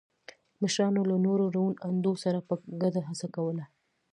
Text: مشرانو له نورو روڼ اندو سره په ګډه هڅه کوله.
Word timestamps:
مشرانو 0.61 1.01
له 1.09 1.15
نورو 1.25 1.45
روڼ 1.55 1.71
اندو 1.87 2.13
سره 2.23 2.39
په 2.47 2.53
ګډه 2.81 3.01
هڅه 3.07 3.27
کوله. 3.35 3.65